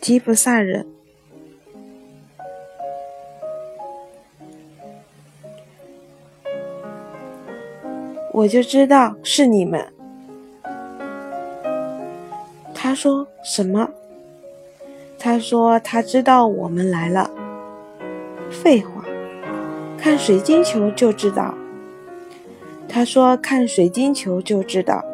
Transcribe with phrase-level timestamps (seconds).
[0.00, 0.86] 吉普赛人。
[8.32, 9.92] 我就知道是你们。
[12.74, 13.90] 他说什么？
[15.18, 17.30] 他说他知道我们来了。
[18.50, 19.04] 废话，
[19.96, 21.54] 看水晶球就知道。
[22.88, 25.04] 他说看水晶球就知道。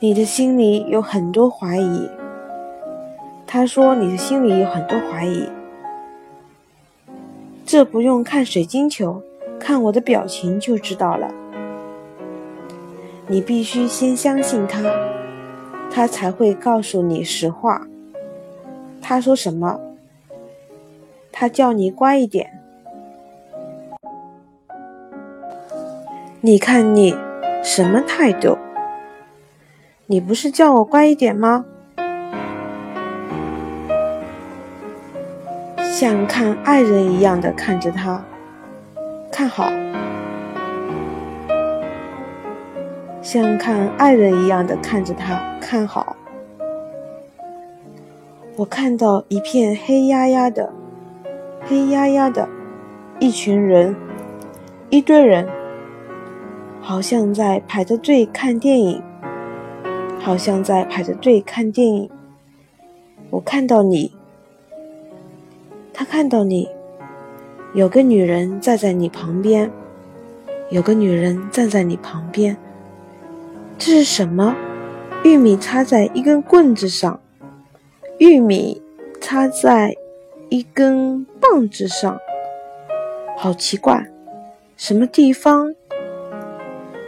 [0.00, 2.08] 你的心里有很多怀疑。
[3.44, 5.48] 他说你的心里有很多怀疑。
[7.66, 9.20] 这不用看水晶球，
[9.58, 11.34] 看我的表情就知道了。
[13.26, 14.84] 你必须先相信他，
[15.90, 17.88] 他才会告诉你实话。
[19.02, 19.80] 他说什么？
[21.32, 22.60] 他叫你乖一点。
[26.40, 27.16] 你看你
[27.64, 28.56] 什么态度？
[30.10, 31.66] 你不是叫我乖一点吗？
[35.92, 38.24] 像看爱人一样的看着他，
[39.30, 39.70] 看好。
[43.20, 46.16] 像看爱人一样的看着他，看好。
[48.56, 50.72] 我看到一片黑压压的，
[51.66, 52.48] 黑压压的，
[53.18, 53.94] 一群人，
[54.88, 55.46] 一堆人，
[56.80, 59.02] 好像在排着队看电影，
[60.20, 62.10] 好像在排着队看电影。
[63.30, 64.12] 我看到你，
[65.92, 66.68] 他看到你，
[67.74, 69.70] 有个女人站在你旁边，
[70.70, 72.56] 有个女人站在你旁边。
[73.78, 74.56] 这是什么？
[75.24, 77.20] 玉米插在一根棍子上，
[78.18, 78.80] 玉米
[79.20, 79.96] 插在
[80.48, 82.18] 一根棒子上，
[83.36, 84.08] 好奇怪！
[84.76, 85.74] 什么地方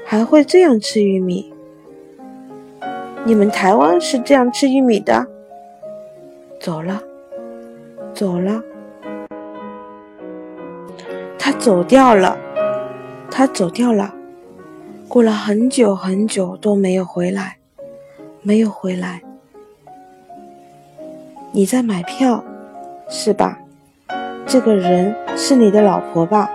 [0.05, 1.52] 还会这样吃玉米？
[3.24, 5.26] 你们台湾是这样吃玉米的？
[6.58, 7.02] 走了，
[8.14, 8.62] 走了，
[11.39, 12.36] 他走掉了，
[13.30, 14.14] 他走掉了。
[15.06, 17.58] 过了很久很久都没有回来，
[18.42, 19.22] 没有回来。
[21.52, 22.42] 你在买票，
[23.08, 23.58] 是吧？
[24.46, 26.50] 这个人是你的老婆吧？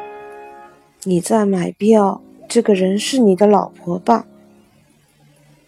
[1.03, 4.25] 你在买票，这个人是你的老婆吧？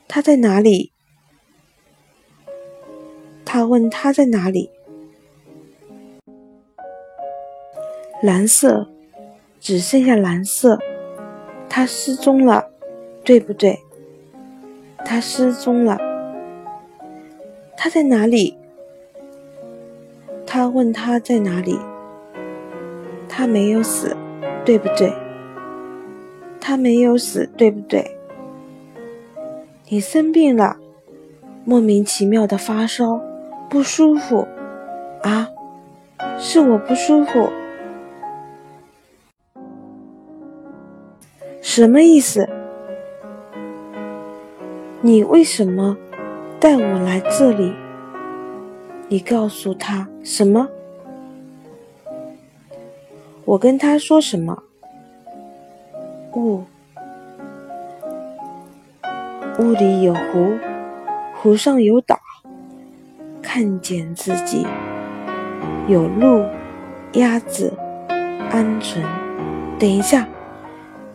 [0.08, 0.92] 他在哪里？
[3.46, 4.72] 他问他在哪里？
[8.24, 8.90] 蓝色，
[9.60, 10.80] 只剩下蓝色，
[11.70, 12.72] 他失踪了。
[13.24, 13.84] 对不对？
[15.04, 15.98] 他失踪了。
[17.76, 18.58] 他在哪里？
[20.46, 21.78] 他问他在哪里。
[23.28, 24.16] 他没有死，
[24.64, 25.14] 对不对？
[26.62, 28.17] 他没有死，对不对？
[29.90, 30.76] 你生病了，
[31.64, 33.22] 莫名其妙的发烧，
[33.70, 34.46] 不舒服
[35.22, 35.48] 啊？
[36.38, 37.50] 是我不舒服？
[41.62, 42.50] 什么意思？
[45.00, 45.96] 你为什么
[46.60, 47.74] 带我来这里？
[49.08, 50.68] 你告诉他什么？
[53.46, 54.64] 我跟他说什么？
[56.34, 56.64] 雾，
[59.60, 60.56] 雾里有湖，
[61.34, 62.20] 湖上有岛，
[63.42, 64.68] 看见自己，
[65.88, 66.46] 有鹿、
[67.14, 67.74] 鸭子、
[68.52, 69.02] 鹌鹑。
[69.80, 70.28] 等一下，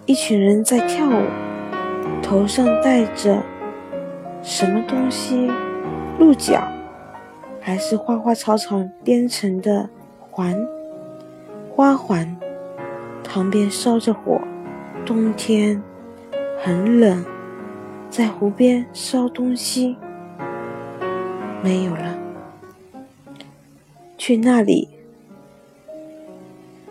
[0.06, 1.22] 一群人在跳舞，
[2.20, 3.41] 头上戴着。
[4.42, 5.48] 什么东西？
[6.19, 6.60] 鹿角，
[7.60, 9.88] 还是花花草草编成的
[10.19, 10.66] 环？
[11.70, 12.36] 花环，
[13.22, 14.41] 旁边烧着火。
[15.06, 15.81] 冬天
[16.60, 17.25] 很冷，
[18.12, 19.96] 在湖边烧东西。
[21.62, 22.18] 没有了。
[24.18, 24.90] 去那里。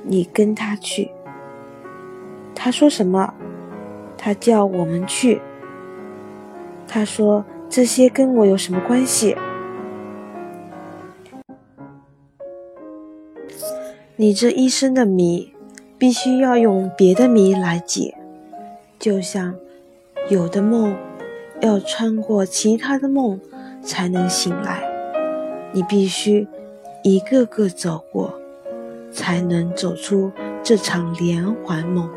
[0.01, 1.11] 你跟他去。
[2.55, 3.35] 他说什么？
[4.17, 5.39] 他叫我们去。
[6.87, 9.37] 他说：“这些跟我有什么关系？
[14.15, 15.53] 你这一生的谜，
[15.99, 18.17] 必须要用别的谜来解。
[18.97, 19.53] 就像
[20.27, 20.95] 有的梦
[21.61, 23.39] 要穿过其他的梦
[23.83, 24.81] 才能醒来，
[25.73, 26.47] 你必须
[27.03, 28.33] 一个个走过，
[29.11, 30.31] 才能走出
[30.63, 32.09] 这场连环梦。”